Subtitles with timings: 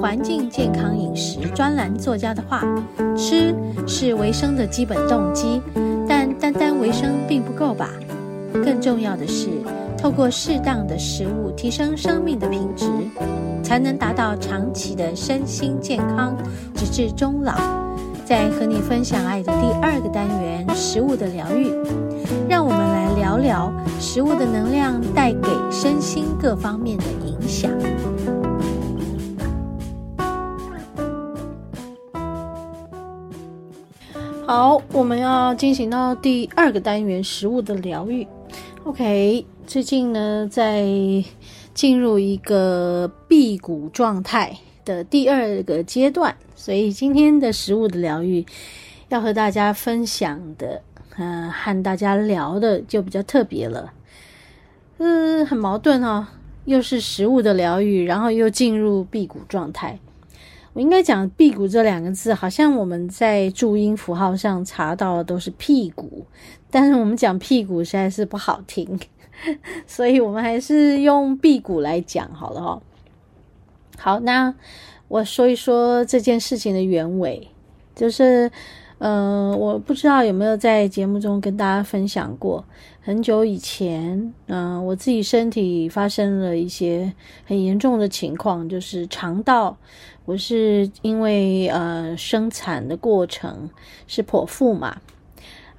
[0.00, 2.64] 环境健康饮食专栏作家的话，
[3.14, 3.54] 吃
[3.86, 5.60] 是维生的基本动机，
[6.08, 7.90] 但单单维生并不够吧？
[8.64, 9.48] 更重要的是，
[9.98, 12.86] 透过适当的食物提升生命的品质，
[13.62, 16.34] 才能达到长期的身心健康，
[16.74, 17.52] 直至终老。
[18.24, 21.68] 在和你分享爱的第二个单元——食物的疗愈，
[22.48, 27.70] 让我们来聊聊食物的能量带给身心各方面的影响。
[34.52, 38.26] 好，我们要进行到第二个单元——食物的疗愈。
[38.82, 40.84] OK，最近呢，在
[41.72, 48.44] 进入一个辟谷状态的第二个阶段，所以今天的食物的疗愈
[49.08, 50.82] 要和大家分享的，
[51.16, 53.92] 嗯、和大家聊的就比较特别了，
[54.98, 56.26] 嗯，很矛盾哦，
[56.64, 60.00] 又是食物的疗愈，然后又进入辟谷状态。
[60.72, 66.24] 我应该讲“辟谷”这两个字，好像我们在注音符号上查到的都是“屁股”，
[66.70, 68.98] 但是我们讲“屁股”实在是不好听，
[69.86, 72.82] 所以我们还是用“辟谷”来讲好了哦。
[73.98, 74.54] 好，那
[75.08, 77.48] 我说一说这件事情的原委，
[77.96, 78.50] 就是，
[79.02, 82.62] 嗯、呃，我不知道有没有在节目中跟大家分享过，
[83.00, 87.10] 很久以前，嗯、我自己身体发生了一些
[87.46, 89.76] 很严重的情况，就是肠道。
[90.26, 93.70] 我是因为呃生产的过程
[94.06, 95.00] 是剖腹嘛，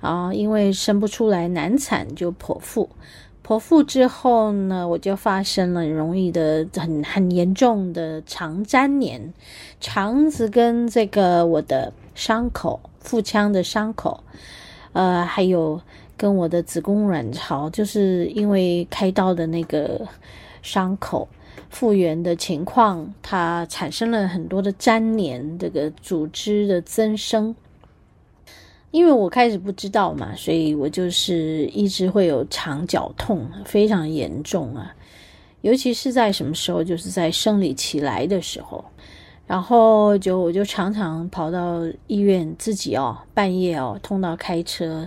[0.02, 2.90] 然后因为生不出来难产就剖腹，
[3.45, 9.34] 剖腹之后呢，我就发生了容易的很很严重的肠粘连，
[9.79, 14.23] 肠子跟这个我的伤口腹腔的伤口，
[14.94, 15.81] 呃，还有
[16.16, 20.07] 跟我的子宫卵巢，就是因为开刀的那个
[20.62, 21.28] 伤口。
[21.69, 27.56] 复原的情况，它产生了很多的粘连，这个组织的增生。
[28.91, 34.94] 因为我开始不知道嘛，所以我就是一直会有肠绞痛，非常严重啊。
[35.62, 38.83] 尤其是在什么时候，就是在生理期来的时候，
[39.51, 45.06] 然后就我就常常跑到医院，自己哦，半夜哦，痛到开车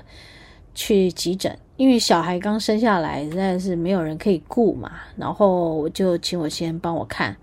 [0.75, 1.59] 去急诊。
[1.78, 7.34] 因为小孩刚生下来，实在是没有人可以顾嘛，然后我就请我先帮我看，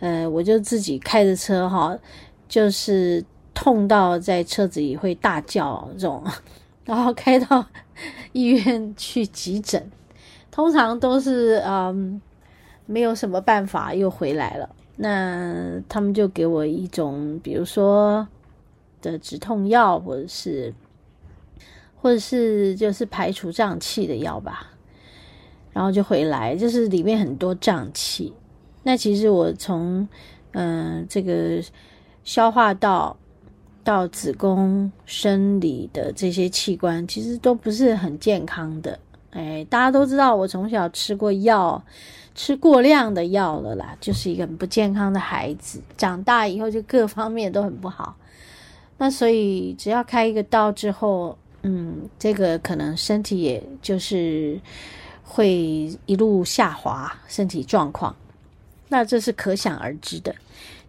[0.00, 1.96] 呃，我就自己开着车哈，
[2.46, 3.24] 就是
[3.54, 6.22] 痛到在车子里会大叫这种，
[6.84, 7.64] 然后开到
[8.32, 9.90] 医院去急诊，
[10.50, 12.20] 通常都是嗯
[12.84, 18.26] 没有什么办法又回来了，那他们就给我一种比如说
[19.00, 20.74] 的止痛药或者是。
[21.98, 24.70] 或者是就是排除胀气的药吧，
[25.72, 28.32] 然后就回来，就是里面很多胀气。
[28.84, 30.06] 那其实我从
[30.52, 31.60] 嗯、这个
[32.22, 33.16] 消化道
[33.82, 38.96] 到子宫生理的这些器官，其实都不是很健康的。
[39.30, 41.82] 哎，大家都知道我从小吃过药，
[42.34, 45.80] 吃过量的药了啦，就是一个很不健康的孩子。
[45.96, 48.16] 长大以后就各方面都很不好。
[48.98, 51.36] 那所以只要开一个刀之后。
[51.68, 54.60] 嗯，这个可能身体也就是
[55.24, 58.14] 会一路下滑，身体状况，
[58.88, 60.32] 那这是可想而知的。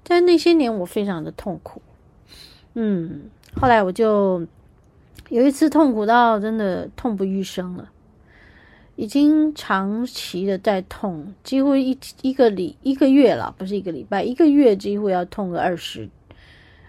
[0.04, 1.82] 但那些年我非常的痛苦，
[2.76, 3.24] 嗯，
[3.60, 4.46] 后来我就
[5.30, 7.90] 有一次痛苦到真的痛不欲生了，
[8.98, 16.10] 已经长期的在痛，几乎一一个礼一个月了，不是一个礼拜，一个月几乎要痛个二十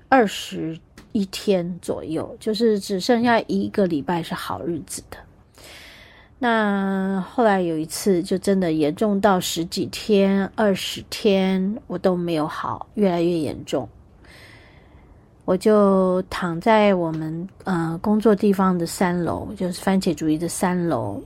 [0.09, 0.77] 二十。
[1.13, 5.17] 一天左右，就是只剩下一个礼拜是好日子的。
[6.39, 13.89] 那后来有一次，就真的严重到十几天、二十天，我都没有好，越来越严重。
[15.47, 21.21] 我就躺在我们呃工作地方的三楼，就是番茄主义的三楼。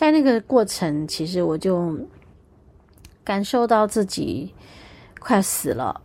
[0.00, 1.94] 在那个过程，其实我就
[3.22, 4.54] 感受到自己
[5.18, 6.00] 快死了。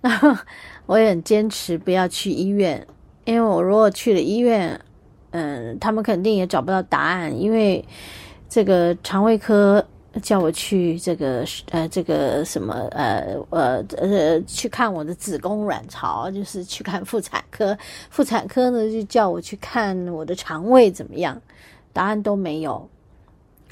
[0.86, 2.86] 我也很坚持不要去医院，
[3.26, 4.80] 因为我如果去了医院，
[5.32, 7.86] 嗯，他们肯定也找不到答案，因为
[8.48, 9.86] 这个肠胃科
[10.22, 17.76] 叫我去这个呃这个什么呃呃呃去看我的子宫卵巢，就是去看妇产科，
[18.08, 21.38] 妇产科呢就叫我去看我的肠胃怎么样，
[21.92, 22.88] 答案都没有。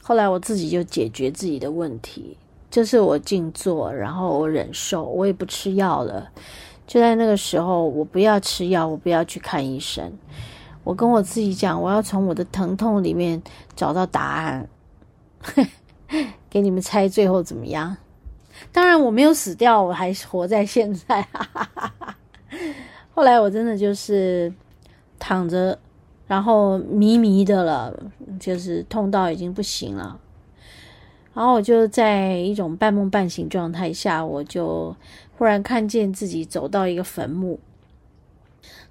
[0.08, 2.34] 后来我自己就解决自己的问题，
[2.70, 6.30] 就是我静坐，然后我忍受，我也不吃药了。
[6.86, 10.10] 就在那个时候，我不要吃药，我不要去看医生。
[10.82, 13.42] 我跟我自己讲，我要从我的疼痛里面
[13.76, 14.66] 找到答案。
[16.48, 17.94] 给你们猜最后怎么样？
[18.72, 21.20] 当然我没有死掉，我还活在现在。
[21.20, 22.16] 哈哈哈哈。
[23.14, 24.50] 后来我真的就是
[25.18, 25.78] 躺着，
[26.26, 27.94] 然后迷迷的了，
[28.38, 30.18] 就是痛到已经不行了。
[31.34, 34.96] 然后我就在一种半梦半醒状态下，我就
[35.36, 37.60] 忽然看见自己走到一个坟墓。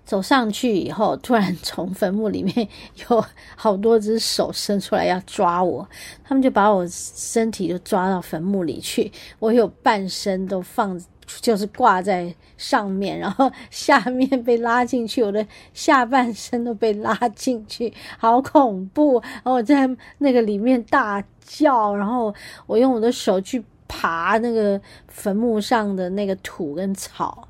[0.05, 2.69] 走上去以后，突然从坟墓里面
[3.09, 3.25] 有
[3.57, 5.85] 好多只手伸出来要抓我，
[6.23, 10.97] 他们就把我身体就抓到坟墓里去，我有半身都放，
[11.41, 19.19] 就是挂在上面，然后下面被拉进去，我的下半身都被拉进去，好恐怖！
[19.21, 22.33] 然后我在那个里面大叫，然后
[22.65, 27.47] 我用我的手去爬那个坟墓上的那个土跟草。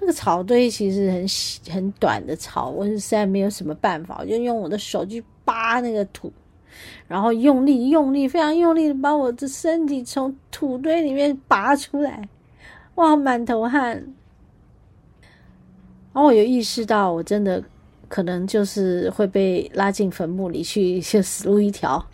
[0.00, 1.26] 那个草堆其实很
[1.74, 6.32] 很短的草，我是实在没有什么办法，我就用我的手去扒那个土，
[7.08, 12.28] 然后用力用力，非常用力的把我的身体从土堆里面拔出来，
[12.98, 13.94] 哇，满头汗。
[16.12, 17.62] 然后我有意识到，我真的
[18.08, 22.04] 可能就是会被拉进坟墓里去，就死路一条。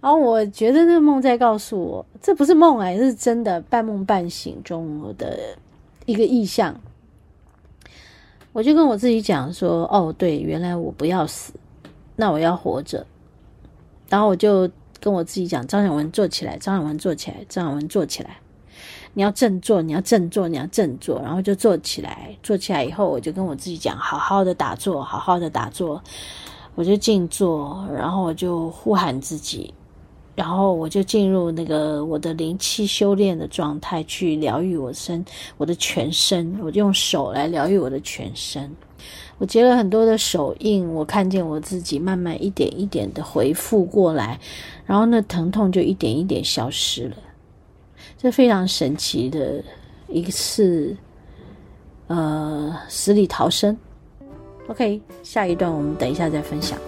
[0.00, 5.38] 然后我觉得那个梦在告诉我，这不是梦哎，是真的，半梦半醒中的。
[6.06, 6.78] 一个意象，
[8.52, 11.54] 我就跟我自己讲说：“哦，对，原来我不要死，
[12.16, 13.06] 那我要活着。”
[14.10, 14.70] 然后我就
[15.00, 18.36] 跟我自己讲：“张晓文坐起来，张晓文坐起来，张晓文坐起来，
[19.14, 26.02] 你要振作，你要振作，你要振作。”然后就坐起来，坐起来以后，我就跟我自己讲：“好好的打坐，好好的打坐。”
[26.76, 29.72] 我就静坐，然后我就呼喊自己。
[30.34, 35.24] 然后我就进入那个我的灵气修炼的状态，去疗愈我身，
[35.56, 36.58] 我的全身。
[36.60, 38.68] 我就用手来疗愈我的全身。
[39.38, 44.40] 我结了很多的手印，我看见我自己慢慢一点一点的回复过来，
[44.84, 47.16] 然后那疼痛就一点一点消失了。
[48.16, 49.62] 这非常神奇的
[50.08, 50.96] 一次，
[52.06, 53.76] 呃，死里逃生。
[54.68, 56.78] OK，下一段我们等一下再分享。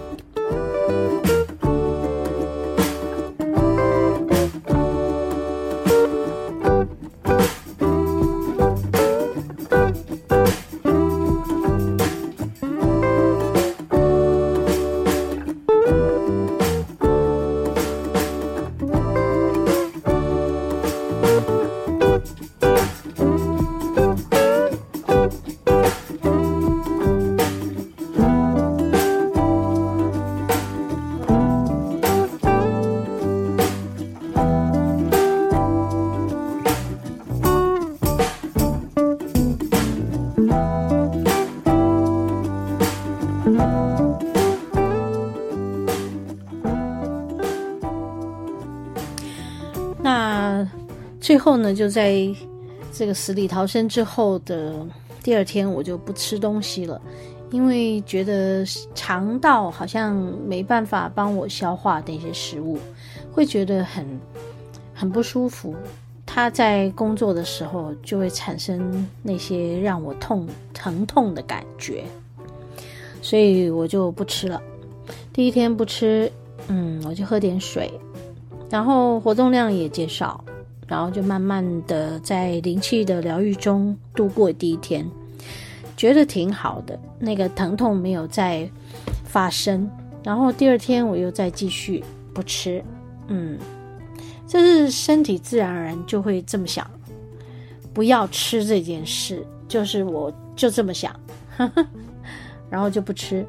[51.46, 52.28] 后呢，就在
[52.92, 54.84] 这个死里逃生之后的
[55.22, 57.00] 第二天，我就不吃东西了，
[57.52, 60.12] 因为觉得肠道好像
[60.44, 62.80] 没办法帮我消化那些食物，
[63.30, 64.04] 会觉得很
[64.92, 65.72] 很不舒服。
[66.26, 72.02] 他在工作的时候就会产生那些让我痛疼痛的感觉，
[73.22, 74.60] 所以我就不吃了。
[75.32, 76.28] 第一天不吃，
[76.66, 77.88] 嗯，我就喝点水，
[78.68, 80.44] 然后活动量也减少。
[80.86, 85.04] 然后就慢慢的在灵气的疗愈中度过第一天，
[85.96, 88.68] 觉得挺好的，那个疼痛没有再
[89.24, 89.90] 发生。
[90.22, 92.02] 然后第二天我又再继续
[92.32, 92.82] 不吃，
[93.28, 93.58] 嗯，
[94.46, 96.88] 这是身体自然而然就会这么想，
[97.92, 101.14] 不要吃这件事，就是我就这么想，
[102.70, 103.44] 然后就不吃，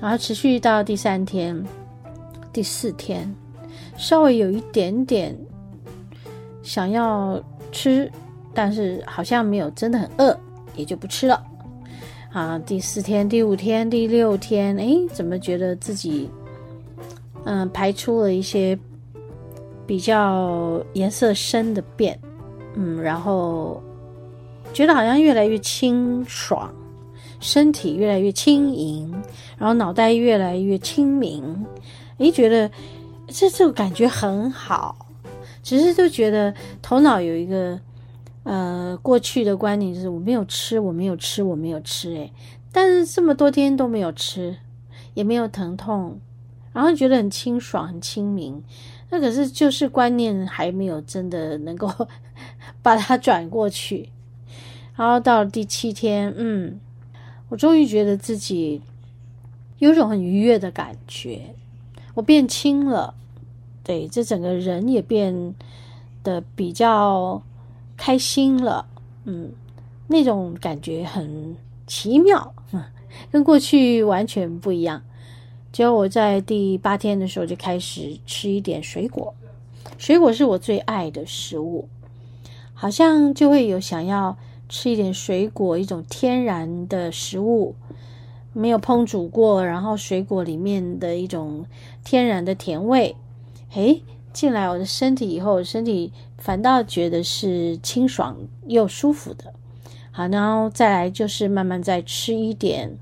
[0.00, 1.60] 然后持续到第三天、
[2.52, 3.32] 第四天，
[3.96, 5.36] 稍微有一点点。
[6.62, 8.10] 想要吃，
[8.54, 10.38] 但是好像没有真的很饿，
[10.76, 11.44] 也就不吃了。
[12.32, 16.30] 啊，第四天、第五天、第六天，哎，怎么觉得自己，
[17.44, 18.78] 嗯、排出了一些
[19.86, 22.18] 比较颜色深的便，
[22.74, 23.82] 嗯，然后
[24.72, 26.72] 觉得好像越来越清爽，
[27.38, 29.12] 身体越来越轻盈，
[29.58, 31.66] 然后脑袋越来越清明，
[32.16, 32.70] 哎，觉得
[33.26, 35.01] 这这种感觉很好。
[35.62, 36.52] 只是就觉得
[36.82, 37.78] 头脑有一个，
[38.42, 42.32] 呃，过去的观念就是我没有吃，我没有吃，我没有吃，诶，
[42.72, 44.56] 但是这么多天都没有吃，
[45.14, 46.18] 也没有疼痛，
[46.72, 48.62] 然后觉得很清爽、很清明。
[49.10, 51.88] 那可是就是观念还没有真的能够
[52.82, 54.08] 把它转过去。
[54.96, 56.80] 然后到了第七天，嗯，
[57.50, 58.82] 我终于觉得自己
[59.78, 61.54] 有种很愉悦的感觉，
[62.14, 63.14] 我变轻了。
[63.84, 65.54] 对，这整个人也变
[66.22, 67.42] 得比较
[67.96, 68.86] 开心了，
[69.24, 69.50] 嗯，
[70.06, 72.82] 那种感觉很奇妙，嗯，
[73.30, 75.02] 跟过去完全不一样。
[75.72, 79.34] 结果我在第八天的时候就开始吃一点水果，
[79.98, 81.88] 水果是我最爱的食物，
[82.74, 84.36] 好像就会有想要
[84.68, 87.74] 吃一点水果，一种天然的食物，
[88.52, 91.64] 没有烹煮过，然后水果里面的一种
[92.04, 93.16] 天然的甜味，
[93.74, 94.02] 诶，
[94.32, 98.36] 进来我的身体以后，身体反倒觉得是清爽
[98.66, 99.52] 又舒服的。
[100.10, 102.98] 好，然后再来就是慢慢再吃一点。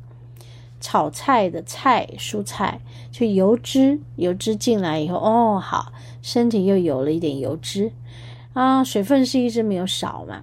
[0.82, 2.80] 炒菜的菜蔬菜，
[3.12, 7.92] 就油脂油脂进来以后，哦，好，身体又有了一点油脂
[8.54, 10.42] 啊，水分是一直没有少嘛。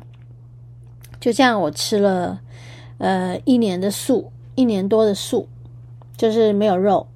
[1.20, 2.40] 就这样，我吃了
[3.00, 5.48] 呃一年的素，一年多的素，
[6.16, 7.08] 就是没有肉。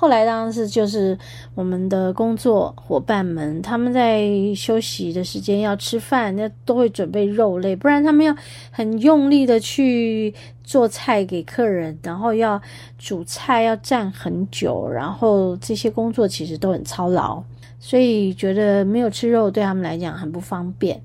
[0.00, 1.16] 后来当然是就是
[1.54, 4.26] 我们的工作伙伴们，他们在
[4.56, 8.34] 休息的时间要吃饭，那都会准备肉类，不然他们要
[8.70, 10.32] 很用力的去
[10.64, 12.58] 做菜给客人，然后要
[12.96, 17.42] 煮菜要站很久，然后这些工作其实都很操劳，
[17.78, 20.98] 所以觉得没有吃肉对他们来讲很不方便。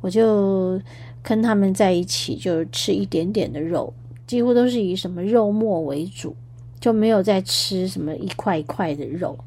[0.00, 0.80] 我就
[1.20, 3.92] 跟他们在一起，就吃一点点的肉，
[4.24, 6.36] 几乎都是以什么肉末为主。
[6.80, 9.38] 就没有再吃什么一块一块的肉，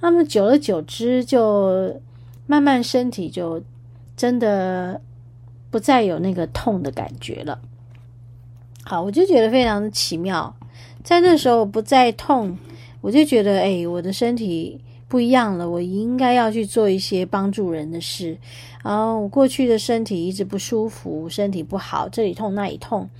[0.00, 2.00] 那么久而久之，就
[2.46, 3.62] 慢慢身体就
[4.16, 5.00] 真的
[5.70, 7.60] 不再有那个痛的感觉了。
[8.82, 10.56] 好，我就觉得非常的奇妙，
[11.04, 12.58] 在那时候不再痛，
[13.00, 18.36] 我就觉得哎，我的身体不一样了，我应该要去做一些帮助人的事。
[18.82, 23.10] 然后我过去的身体一直不舒服，身体不好，这里痛那里痛。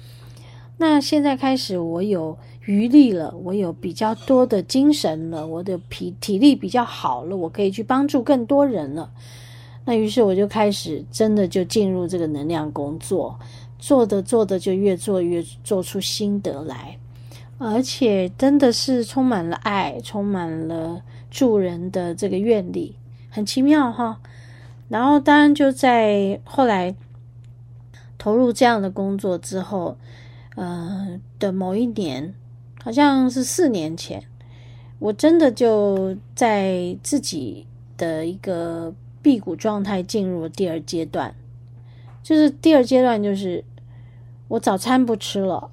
[0.78, 2.38] 那现在开始，我有
[2.68, 9.10] 余力了，我有比较多的精神了，我的体体力比较好了，我可以去帮助更多人了。
[9.86, 13.40] 那于是我就开始真的就进入这个能量工作，
[13.78, 16.98] 做的做的就越做越做出心得来，
[17.56, 22.94] 而且真的是充满了爱，充满了助人的这个愿力，
[23.30, 24.20] 很奇妙哈。
[24.90, 26.94] 然后当然就在后来
[28.18, 29.96] 投入这样的工作之后。
[30.56, 32.34] 呃的某一年，
[32.82, 34.22] 好像是四年前，
[34.98, 37.66] 我真的就在自己
[37.96, 41.34] 的一个辟谷状态进入了第二阶段，
[42.22, 43.64] 就是第二阶段就是
[44.46, 45.70] 我早餐不吃了，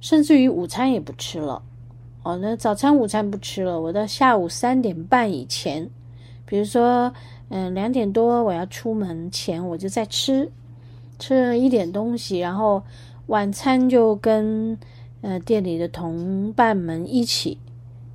[0.00, 1.62] 甚至于午餐也不吃了。
[2.22, 5.88] 哦，那早餐、午餐不吃了，我到下午三点半以前，
[6.46, 7.12] 比如说，
[7.50, 10.50] 嗯、两点多我要出门前，我就在吃，
[11.18, 12.82] 吃了一点东西，然后。
[13.26, 14.76] 晚餐就跟
[15.22, 17.58] 呃店里的同伴们一起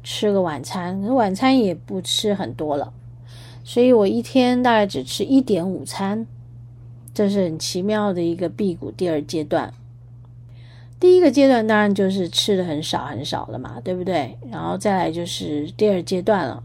[0.03, 2.93] 吃个晚餐，晚餐也不吃很多了，
[3.63, 6.25] 所以我一天大概只吃一点午餐，
[7.13, 9.73] 这是很奇妙的一个辟谷第二阶段。
[10.99, 14.37] 第一个阶段当然就是吃的很少很少了嘛，对不对？
[14.49, 16.63] 然后再来就是第二阶段了，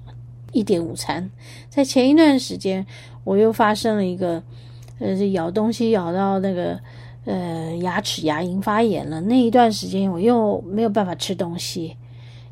[0.52, 1.30] 一点午餐。
[1.68, 2.86] 在前一段时间，
[3.24, 4.42] 我又发生了一个
[4.98, 6.80] 呃，咬东西咬到那个。
[7.24, 11.96] 呃，牙齿牙龈发炎了，那一段时间我又没有办法吃东西，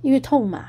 [0.02, 0.66] 因为痛嘛。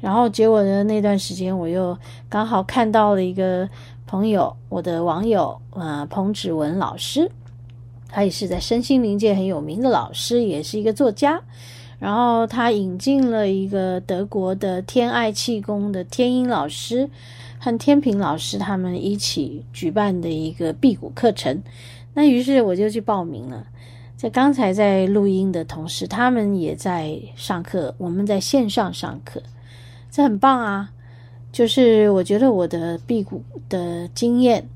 [0.00, 1.96] 然后结果呢，那段时间我又
[2.28, 3.68] 刚好看到了一个
[4.06, 7.30] 朋友，我的网友啊、彭芷文老师，
[8.08, 11.42] 他也是在身心灵界很有名的老师，也是一个作家。
[11.98, 17.08] 然后他引进了一个德国的天爱气功的天音老师
[17.58, 21.62] 和天平老师，他们一起举办的一个辟谷课程。
[22.16, 23.66] 那于是我就去报名了。
[24.16, 29.42] 在刚才在录音的同时，他们也在上课，我们在线上上课，
[30.10, 30.90] 这很棒啊！
[31.52, 34.66] 就是我觉得我的辟谷的经验，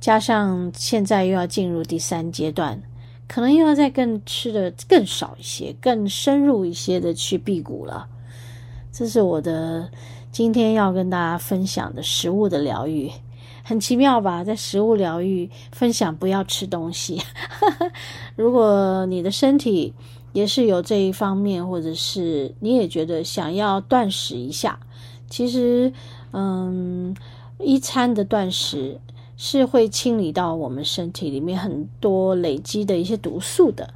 [0.00, 2.82] 加上现在又要进入第三阶段，
[3.28, 8.08] 可能又要再更吃的更少一些，更深入一些的去辟谷了。
[8.90, 9.88] 这是我的
[10.32, 13.08] 今天要跟大家分享的食物的疗愈。
[13.70, 17.22] 很奇妙吧，在食物疗愈分享，不要吃东西。
[18.34, 19.94] 如果你的身体
[20.32, 24.76] 也是有这一方面，或者是你也觉得想要断食一下，
[25.28, 25.92] 其实，
[26.32, 27.14] 嗯，
[27.60, 28.98] 一餐的断食
[29.36, 33.88] 是会清理到我们身体里面很多累积的一些毒素的。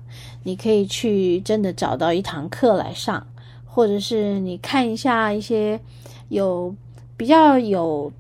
[0.45, 3.27] 你可以去真的找到一堂课来上，
[3.65, 5.81] 或者是你看一下一些
[6.29, 6.73] 有
[7.17, 8.13] 比较有。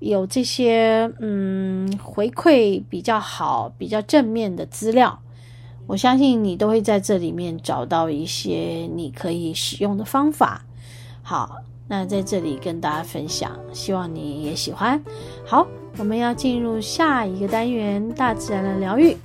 [0.00, 5.20] 有这些嗯回馈比较好、比较正面的资料，
[5.86, 10.64] 我相信你都会在这里面找到一些你可以使用的方法。
[11.22, 15.00] 好，那在这里跟大家分享，希望你也喜欢。
[15.46, 15.66] 好，
[15.98, 19.16] 我们要进入下一个单元——大自然的疗愈。